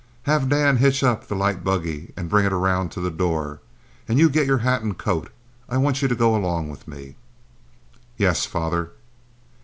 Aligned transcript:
"Have 0.23 0.49
Dan 0.49 0.77
hitch 0.77 1.03
up 1.03 1.27
the 1.27 1.35
light 1.35 1.63
buggy 1.63 2.11
and 2.17 2.27
bring 2.27 2.43
it 2.43 2.51
around 2.51 2.89
to 2.93 2.99
the 2.99 3.11
door. 3.11 3.61
And 4.07 4.17
you 4.17 4.31
get 4.31 4.47
your 4.47 4.57
hat 4.57 4.81
and 4.81 4.97
coat. 4.97 5.31
I 5.69 5.77
want 5.77 6.01
you 6.01 6.07
to 6.07 6.15
go 6.15 6.35
along 6.35 6.69
with 6.69 6.87
me." 6.87 7.17
"Yes, 8.17 8.47
father." 8.47 8.93